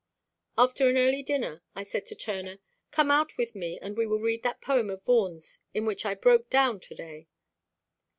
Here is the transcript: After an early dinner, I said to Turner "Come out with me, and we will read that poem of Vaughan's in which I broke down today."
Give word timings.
After 0.57 0.89
an 0.89 0.97
early 0.97 1.21
dinner, 1.21 1.61
I 1.75 1.83
said 1.83 2.07
to 2.07 2.15
Turner 2.15 2.57
"Come 2.89 3.11
out 3.11 3.37
with 3.37 3.53
me, 3.53 3.77
and 3.79 3.95
we 3.95 4.07
will 4.07 4.17
read 4.17 4.41
that 4.41 4.59
poem 4.59 4.89
of 4.89 5.03
Vaughan's 5.05 5.59
in 5.75 5.85
which 5.85 6.07
I 6.07 6.15
broke 6.15 6.49
down 6.49 6.79
today." 6.79 7.27